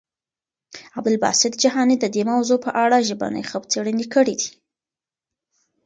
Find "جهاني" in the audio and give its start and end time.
1.63-1.95